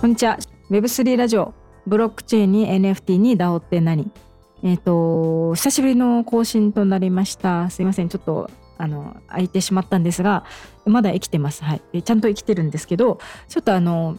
[0.00, 0.38] こんにちは。
[0.70, 1.52] Web3 ラジオ
[1.84, 4.12] ブロックチェーンに NFT に DAO って何？
[4.62, 7.68] えっ、ー、と久しぶりの更新となりました。
[7.68, 8.08] すいません。
[8.08, 8.48] ちょっと
[8.78, 10.44] あの空いてしまったんですが
[10.86, 11.64] まだ生きてます。
[11.64, 12.02] はい。
[12.04, 14.16] ちゃんと生きてるんですけどちょっとあの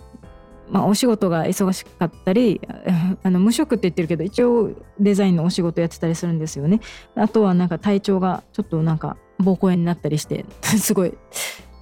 [0.70, 2.60] まあ、お仕事が忙しかったり
[3.24, 6.82] あの無職って言ってるけど一応デザインのお仕事やってたりするんですよね。
[7.16, 11.14] あとはなんか体調がちょっとなんか膀胱炎になったりして すごい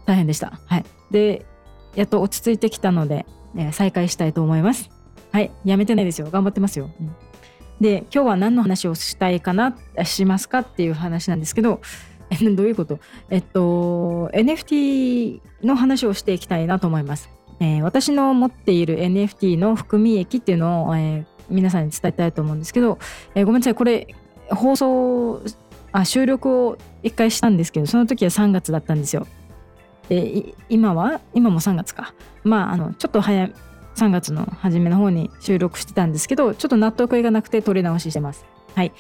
[0.06, 0.60] 大変でした。
[0.68, 0.86] はい。
[1.10, 1.48] で
[1.96, 3.26] やっと落ち着いてきたので、
[3.72, 4.90] 再開したいと思います。
[5.32, 6.30] はいやめてないですよ。
[6.32, 7.16] 頑張ってますよ、うん、
[7.82, 11.82] で今日は何の話をしたいかなしますかっていう話なんですけど
[12.56, 13.00] どういうこと？
[13.30, 17.30] えっと NFT の話をしていきたいなと思います。
[17.60, 23.00] えー、私の持っている NFT の含み益っていうのを、えー、皆さんに伝えたいと思うんですけど、
[23.34, 23.76] えー、ごめんなさい。
[23.76, 24.08] これ
[24.50, 25.42] 放送
[25.92, 29.26] あ収録を一回したんですけどその時は3月だったんですよ。
[30.10, 33.54] で今は今も3月かまああのちょっと早い
[33.96, 38.46] 3月の初めの方に収録してたんですけどちょっと納得いかなくて撮り直ししてます。
[38.76, 38.92] はい。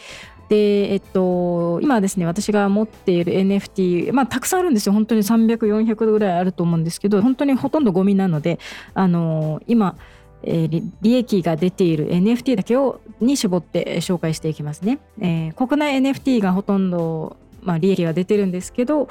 [0.49, 4.93] で、えっと、今ですね、私が持っている NFT、まあ、たくさんあるんですよ。
[4.93, 8.59] 本当に300、400ぐらいあると思うんですけど、本当にほとんどゴミなので、
[8.93, 9.97] あの、今、
[10.43, 14.99] えー、利益が出ている NFT だけをに絞って紹介していきますね。
[15.19, 19.09] えー、国内 NFT がほとんど、まあ、利益が出てるんですけど、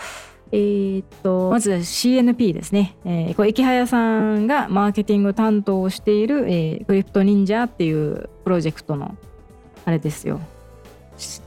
[0.57, 9.17] えー、っとまず CNP ですね、えー、これ池早さんがマーケティング担当をしている、えー、クリプト忍者っていうプロジェクトの
[9.85, 10.41] あれですよ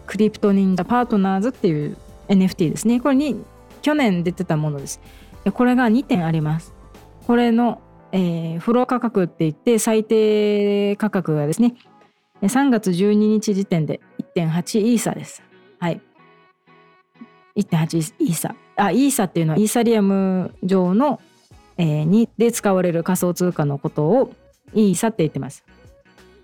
[0.06, 3.00] クリプト忍者パートナーズっていう NFT ですね。
[3.00, 3.44] これに
[3.82, 5.00] 去年出てたものです。
[5.54, 6.74] これが2点あります。
[7.28, 11.76] これの、えー、フロア価格って言って最低価格がですね、
[12.42, 14.02] 3月12日時点で
[14.36, 15.44] 1.8イーサです。
[15.80, 16.02] はい。
[17.56, 18.56] 1.8イーサ。
[18.86, 21.20] あ、イーサっていうのはイーサリアム上の、
[21.78, 24.34] えー、にで使われる仮想通貨のことを
[24.74, 25.64] イーサって言ってます。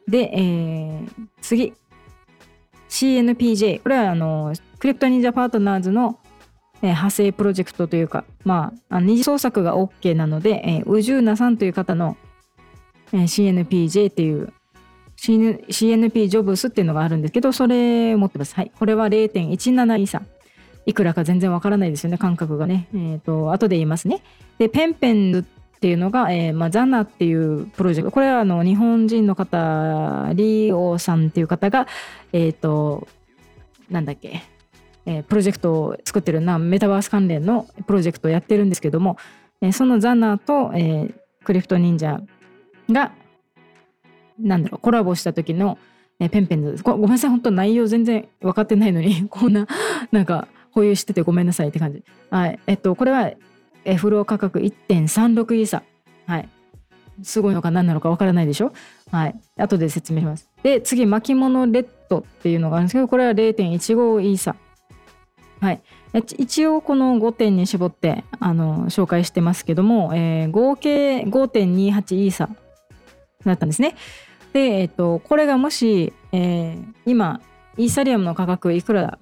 [0.08, 1.74] で、えー、次。
[2.96, 6.20] CNPJ これはあのクリプト忍者パートナーズの、
[6.78, 12.16] えー、派生プロジェクトというかまあ二次創作が OK なので、えー、宇宙なさんという方の、
[13.12, 14.54] えー、CNPJ っていう
[15.18, 20.22] CNP ジョブスっていうのがあるんですけどそれ持ってますはいこれは0.17以下
[20.86, 22.88] いくらか全然わからないですよね感覚がね。
[22.94, 24.22] え、ー、と後で言いますね。
[24.58, 28.14] でペンペンズっていうのが、えーまあ、ザナっていうプロジェクト。
[28.14, 31.88] これはあの日本人の方リオさんっていう方が
[32.34, 33.08] えっ、ー、と
[33.90, 34.44] なんだっけ、
[35.06, 39.18] えー、プロジェクトを作ってるなメタバース関連のプロジェクトをやってるんですけども、
[39.62, 41.14] えー、そのザナと、えー、
[41.44, 42.22] クリフト忍者
[42.90, 43.12] が
[44.40, 45.78] なんだろうコラボした時の、
[46.20, 46.72] えー、ペンペンズ。
[46.72, 49.68] ですごめんなさい本当内容全然分かってないのにこんな
[50.12, 53.32] なんか保有しててごめんなさいって感じはいえっとこれは
[53.94, 55.84] フロア価格1.36イーサ。
[56.26, 56.50] はい。
[57.24, 58.74] すごいのか何なのかわからないでしょ
[59.12, 59.36] はい。
[59.58, 60.50] 後で説明します。
[60.64, 64.56] で、次、巻物レッドっていうのがあるんですけど、これは0.15イーサ。
[65.62, 65.82] はい。
[66.38, 72.50] 一応この5点に絞ってあの紹介してますけども、えー、合計5.28イーサ
[73.46, 73.96] だったんですね。
[74.54, 77.42] で、えっ、と、これがもし、えー、今、
[77.78, 79.20] イーサリアムの価格いくら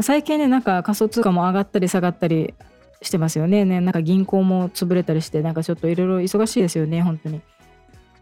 [0.00, 2.54] 最近ね、なんか仮想通貨も上がったり下がったり
[3.02, 3.64] してますよね。
[3.64, 7.40] ねなんか銀行も潰れたりしてなんかちょっといろいろ忙しいですよね本当に。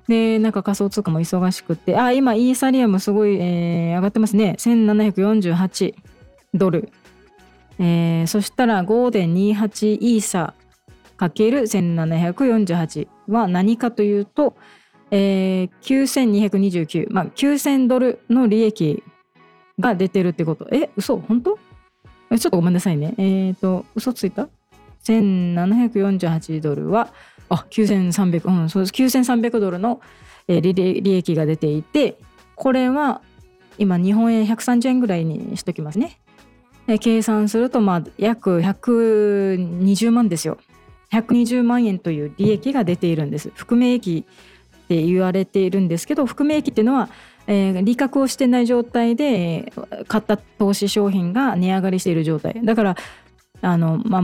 [0.09, 1.97] でなんか仮想通貨も忙しくて。
[1.97, 4.57] あ今イーサリアムすごい、えー、上がってますね。
[4.59, 5.95] 1748
[6.55, 6.91] ドル、
[7.79, 10.55] えー、そしたら5.28イーサ
[11.17, 14.57] かける1748は何かというと、
[15.11, 19.03] えー、9229まあ9000ドルの利益
[19.79, 20.69] が出てるってこと？
[20.73, 21.19] え嘘？
[21.19, 21.59] 本当？
[21.59, 24.49] ちょっとごめんなさいねえっ、ー、と嘘ついた
[25.05, 27.13] ？1748ドルは
[27.49, 30.01] あ9300うんそうです9300ドルの、
[30.49, 32.19] えー、利益が出ていて
[32.57, 33.21] これは
[33.79, 36.19] 今日本円130円ぐらいにしときますね。
[37.01, 40.59] 計算するとまあ約120万ですよ。
[41.13, 43.51] 120万円という利益が出ているんです。
[43.55, 44.25] 含み益
[44.85, 47.09] って言われているんですけど含み益っていうのは、
[47.47, 49.73] えー、利確をしてない状態で
[50.09, 52.61] 買った投資商品が値上がりしている状態。
[52.65, 52.97] だから
[53.63, 54.23] あの、まあ、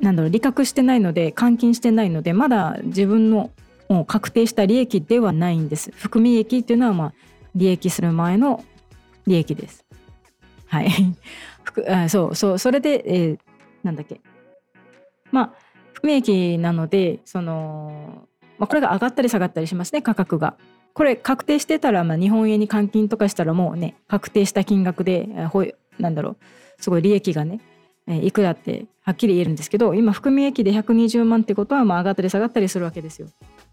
[0.00, 3.50] なんだろう利確してないので換金してないのでまだ自分の
[3.88, 5.92] もう確定した利益ではないんです。
[5.92, 7.12] 含み益っていうのはまあ
[7.54, 8.64] 利益する前の
[9.26, 9.84] 利益です。
[10.66, 10.88] はい。
[11.88, 13.38] あそうそうそれで、えー、
[13.84, 14.20] なんだっけ。
[15.30, 15.52] まあ
[15.92, 18.26] 含み益なのでその、
[18.58, 20.56] まあ、これが上がったり下がったりしますね価格が。
[20.96, 25.62] これ確定してたら、まあ、日本円に換金とかしたらもうね確定した金額でほ
[25.98, 26.36] なんだろう
[26.82, 27.60] すごい利益がね
[28.08, 33.28] いくらってはっきり言えるんですけど今含み益で120万ってことはまあ上がったり下がったりするわけですよ。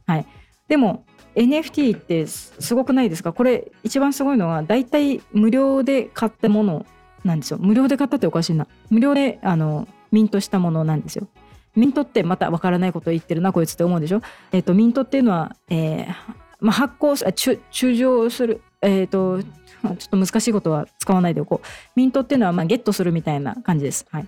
[0.06, 0.26] はい、
[0.68, 1.06] でも
[1.36, 3.32] NFT ってすごくないですか？
[3.32, 6.86] これ一番すごいのは大体無料で買ったもの
[7.24, 7.58] なんですよ。
[7.58, 8.68] 無料で買ったっておかしいな。
[8.90, 11.30] 無料であのミントしたものなんですよ。
[11.78, 14.22] ミントってまたわからないことを言ってるなこいつって思うでしょ？
[14.52, 21.68] えっ、とミントっていうのは、えーまあ、発酵中中上するえっ、ー、とちょっと難しいことは使わないでおこう。
[21.96, 24.06] ミントっていうのはまあゲットするみたいな感じです。
[24.10, 24.28] はい。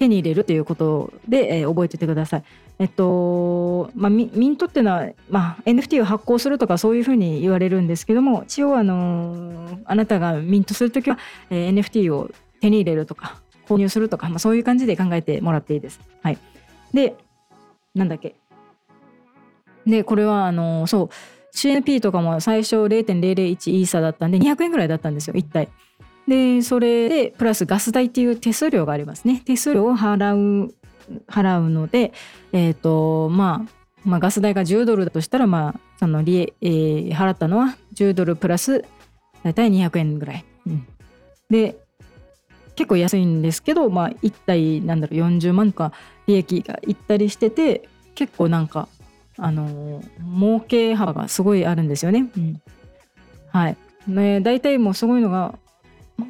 [0.00, 2.44] 手に入れるということで、えー、覚えててください。
[2.80, 11.18] えっとまあ、ミントっていうのは、まあ、NFT を発行するとかそういうふうに言われるんですけども一応あのあなたがミントするときは、
[11.50, 12.30] えー、NFT を
[12.60, 16.00] 手に入れるとか購入するとか、まあ、そういう感じで考えてもらっていいです。
[16.22, 16.38] はい、
[16.92, 17.16] で
[17.94, 18.36] なんだっけ。
[19.86, 21.37] でこれはあのそう。
[21.54, 25.68] CNP とかも最初0.001イーサだったんで200円ぐらいだったんですよ1体。
[26.26, 29.42] でそれでプラスガス代っていう手数料がありますね。
[29.44, 30.74] 手数料を払う
[31.26, 32.12] 払うので
[32.52, 33.72] えっ、ー、と、まあ、
[34.04, 38.84] まあガス代が10ドルだとしたらまあその利、えー、払ったのは10ドルプラス
[39.42, 40.86] 大体200円ぐらい、うん、
[41.50, 41.78] で
[42.76, 45.92] 結構安いんですけどまあ1体なんだろう40万とか
[46.26, 48.88] 利益がいったりしてて結構なんか
[49.38, 50.02] あの、
[50.38, 52.30] 儲け幅がすごいあるんですよね。
[52.36, 52.60] うん、
[53.50, 53.76] はい。
[54.06, 55.58] ね、大体もうすごいのが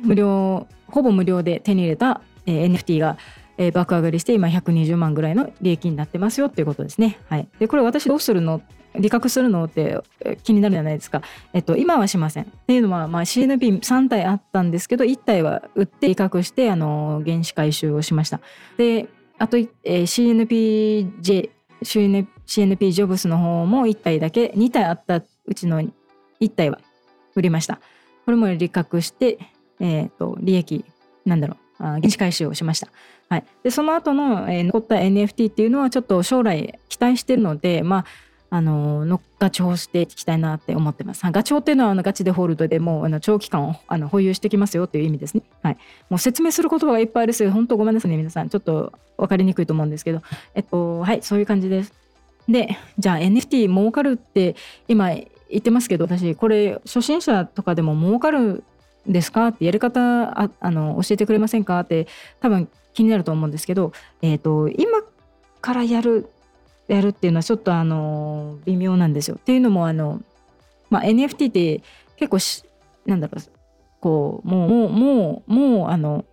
[0.03, 3.17] 無料ほぼ無料で手に入れた、えー、NFT が、
[3.57, 7.19] えー、爆上がりして今120万ぐらいの利益になってますよっていうことですね。
[7.29, 8.61] はい、でこれ私どうするの？
[8.95, 10.01] 利確するのって
[10.43, 11.23] 気になるじゃないですか。
[11.53, 12.45] えっと、今はしません。
[12.45, 18.41] っていうのは、まあ、CNP3 体あったんですけど1体は売って利確してあの原資回収をしました。
[18.77, 19.09] で
[19.39, 21.51] あと、えー、CNPJ
[21.83, 25.91] CNP, CNP ジョブスの方も1体だけ2体あったうちの1
[26.51, 26.81] 体は
[27.37, 27.79] 売りました。
[28.25, 29.39] これも利確して
[29.81, 30.85] えーと、利益
[31.25, 32.89] なんだろう原資回収をしました。
[33.29, 38.05] はい、でその後の、えー、残った NFT っていうのはちょっと将来期待してるので、まあ
[38.51, 41.23] あののガチホしていきたいなって思ってます。
[41.31, 45.43] ガチホっていうのはあのガチでホールドでもうあの長期間をあの保有してきますよっていう意味ですね。
[45.63, 45.79] はい。
[46.09, 48.49] もう説明する言葉がいっぱいあるし、本当ごめんなさいね、皆さん。
[48.49, 50.23] ちょっと分かりにくいと思うんですけど、
[50.55, 51.93] えっと、はい、そういう感じです。
[52.49, 54.57] で、じゃあ NFT 儲かるって
[54.89, 55.29] 今言
[55.59, 58.65] ってますけど、私、これ初心者とかでも儲かる
[59.09, 62.07] んですかってやり方ああの教えてくれませんかって
[62.41, 63.93] 多分気になると思うんですけど、
[64.23, 65.03] えーと、今
[65.61, 66.31] からやる
[66.89, 69.37] やるっていうのはちょっとあの微妙なんですよ。
[69.37, 70.23] っていうのもあの、
[70.91, 71.83] まあ、NFT って
[72.17, 72.65] 結構し
[73.07, 73.51] なんだろう
[74.01, 76.25] こうもうもうもうもうあの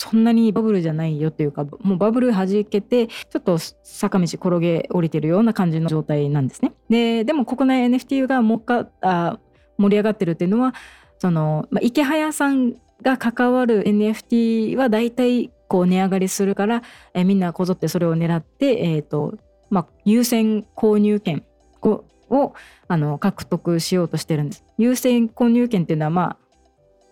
[0.00, 6.72] そんなにバブルじゃないよっていうかもうバブル弾けてちょっと坂道転げ降りてるような感じの状態なんですね。
[6.88, 9.38] ででも国内 NFT がもかあ
[9.76, 10.74] 盛り上がってるっていうのは
[11.18, 16.82] その、まあ、池早さんが関わる NFT は大体こう値上がりするから、
[17.12, 19.34] えみんなこぞってそれを狙って、えーと
[19.68, 21.44] まあ、優先購入権
[21.82, 22.54] を
[22.88, 24.64] あの獲得しようとしてるんです。
[24.78, 26.49] 優先購入権っていうのは、まあ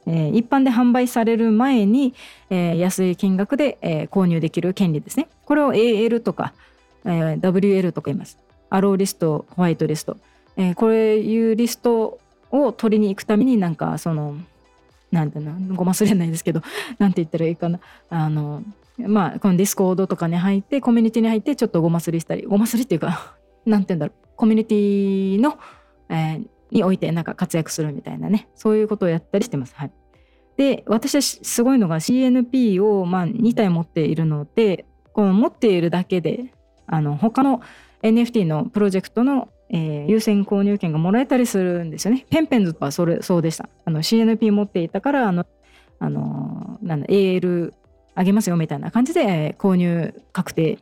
[0.09, 2.15] えー、一般で販売される前に、
[2.51, 5.29] えー、安い金額で、えー、購入できる権利ですね。
[5.45, 6.55] これを AL とか、
[7.05, 7.11] え、
[7.41, 8.39] WL とか言います。
[8.71, 10.17] allowlist、ホワイトリスト。
[10.57, 12.19] え、これいうリスト
[12.51, 14.37] を取りに行くためになんかその
[15.11, 15.75] なんていうの？
[15.75, 16.63] ごますれないですけど
[16.99, 18.63] なんて言ったらいいかなあの
[18.99, 23.35] まあこのディスコードとかに入ってコミュニティに入ってちょっとごますりしたりごますりっていうか
[23.65, 25.59] なんて言うんだろうコミュニティの、
[26.09, 29.75] えー、においてなんか活躍するみたいなねそういうことをやったりしてます。
[29.77, 29.93] はい、
[30.57, 36.53] で私はすごいのが CNP をまあ2体持っているのでこの持っているだけで
[36.87, 37.61] あの他の
[38.03, 42.27] NFT のプロジェクトのえー、優先購入権がもらえたりするんですよね。
[42.31, 43.69] ペンペンズとはそれそうでした。
[43.85, 45.47] あの CNP 持っていたからあの
[45.99, 47.75] あのなんだ AL
[48.15, 50.79] あげますよみたいな感じで購入確定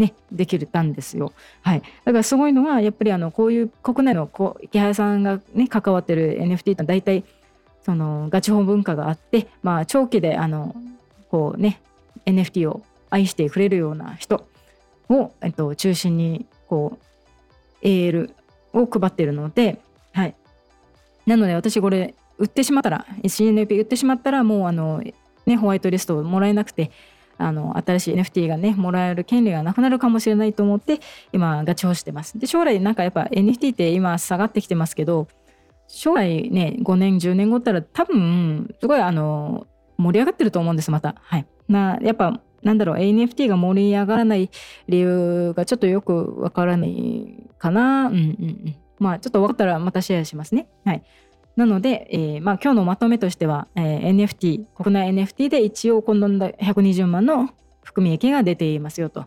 [0.00, 1.34] ね、できたんですよ。
[1.60, 1.82] はい。
[2.06, 7.22] だからすごいのは、やっぱりあの、こういう国内のこう池原さんがね、関わってる NFT って大体、
[7.84, 10.74] そのガチ本文化があって、まあ、長期であの、
[11.30, 11.82] こうね、
[12.24, 14.46] NFT を愛してくれるような人
[15.10, 17.04] を、えっと、中心に、こう、
[17.82, 18.34] エール
[18.72, 20.34] を配っているので、はい。
[21.26, 25.02] なので私これ売ってしまったら、CNP 売ってしまったらもうあの、
[25.44, 26.90] ね、ホワイトリストをもらえなくて、
[27.40, 31.00] あの新しい NFT がねもらえる権利がなくなるかもしれないと思って
[31.32, 32.38] 今ガチホしてます。
[32.38, 35.28] で将来なんかやっぱ NFT って今下がってきてますけど
[35.88, 39.66] 将来ね5年10年後ったら多分すごいあの
[39.96, 41.16] 盛り上がってると思うんですまた。
[41.20, 41.46] はい。
[41.68, 44.50] なやっぱなんだろう NFT が盛り上がらない
[44.88, 48.06] 理由がちょっとよくわからないかな。
[48.06, 48.22] うんうんう
[48.70, 48.76] ん。
[48.98, 50.68] まあちょっと分かったらまたシェアしますね。
[50.84, 51.02] はい。
[51.60, 57.50] なので、えー、まあ、今日のまとめとしては、えー、NFT 国内 NFT で一応今度の120万の
[57.82, 59.26] 含み益が出ていますよと。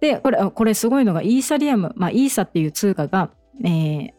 [0.00, 3.30] でこれこれすごいのがイーサリアム、まあ、イーサっていう通貨が
[3.64, 4.12] えー、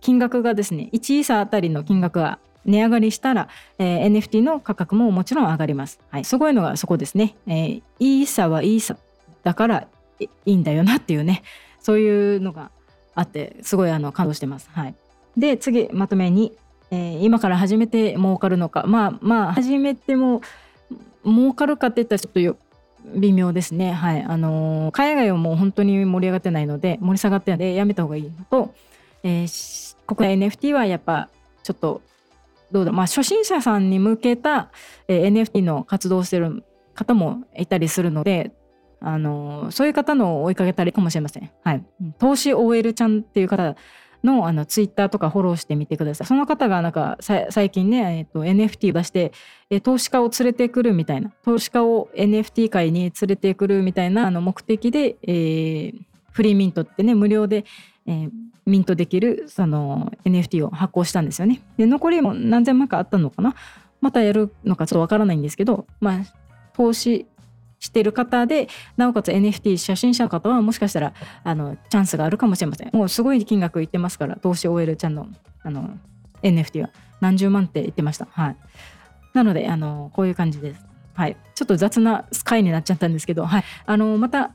[0.00, 6.00] 金額がですね1イーサあたりの金額が値上がりしたら、えー、NFT の価格ももちろん上がります。
[6.10, 7.36] はい、すごいのがそこですね。
[7.46, 8.96] えー、イーサはイーサ
[9.42, 9.88] だから
[10.20, 11.42] いいんだよなっていうね
[11.80, 12.70] そういうのが
[13.14, 14.68] あってすごいあの感動してます。
[14.72, 14.94] はい、
[15.36, 16.56] で次まとめに、
[16.90, 20.40] えー、今から始めて儲かるのかまあまあ始めても
[21.24, 22.56] 儲かるかって言ったらちょっとよ
[23.14, 23.92] 微妙ですね。
[23.92, 24.22] はい。
[24.22, 28.74] あのー、海外はもう本当に盛り上がってないので、盛り下がってないので、やめた方がいいのと、
[29.22, 31.28] えー、国内 NFT はやっぱ
[31.62, 32.02] ちょっと、
[32.70, 34.70] どうだ、まあ、初心者さんに向けた、
[35.06, 36.64] え、NFT の活動をしてる
[36.94, 38.52] 方もいたりするので、
[39.00, 41.50] あの、そういう方の追いかけたりかもしれません。
[41.62, 41.84] はい。
[42.18, 43.76] 投資 OL ちゃんっていう方
[44.24, 46.26] のあのツイッターとかフォローしてみてください。
[46.26, 49.32] その方がなんか最近ね、えっと、NFT 出して、
[49.70, 55.94] え投資家を連れてくるみたいな投資家を NFT 界に連れてくるみたいなあの目的で、えー、
[56.32, 57.64] フリーミントってね無料で、
[58.06, 58.30] えー、
[58.66, 61.62] ミントできるその NFT を発行したんですよね。
[61.76, 63.54] で残りも何千万かあったのかな
[64.00, 66.18] またやるのかちょっとわからないんですけど、まあ、
[66.72, 67.26] 投資
[67.80, 71.12] してる方でなおかつ NFT 初心者の方はもしかしたら
[71.44, 72.90] あのチャンスがあるかもしれません。
[72.92, 75.28] もうすごい金額いってますから投資 OL ちゃんの
[75.62, 75.90] あの
[76.42, 76.90] NFT は。
[77.20, 78.28] 何十万って言ってました。
[78.30, 78.56] はい。
[79.34, 80.84] なのであのこういう感じです。
[81.14, 81.36] はい。
[81.54, 83.64] ちょっと雑な回になっちゃったんですけどはい。
[83.86, 84.52] あのまた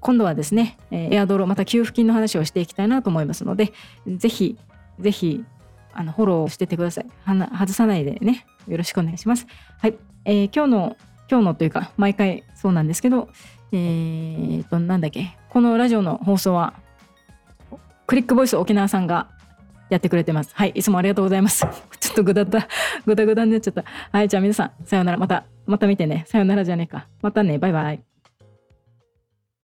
[0.00, 3.72] 今度はですねエアドロまた給付金の話をしていきたいなと思いますので
[4.06, 4.56] ぜひ
[5.00, 5.44] ぜひ
[5.92, 7.06] あのフォローしててください。
[7.24, 8.46] はな外さないでね。
[8.68, 9.46] よろしくお願いします。
[9.80, 10.96] はい、えー、今日の
[11.32, 13.30] 今日のというか毎回そうなんですけど
[13.72, 16.74] えーとなんだっけこのラジオの放送は
[18.06, 19.30] クリックボイス沖縄さんが
[19.88, 20.50] やってくれてます。
[20.52, 21.64] はいいつもありがとうございます。
[22.00, 22.68] ちょっとぐだった
[23.06, 23.84] ぐだぐだになっちゃった。
[24.10, 25.18] はいじゃあ皆さんさようなら。
[25.18, 26.24] またまた見てね。
[26.26, 27.06] さようならじゃねえか。
[27.22, 27.58] またね。
[27.58, 28.11] バイバイ。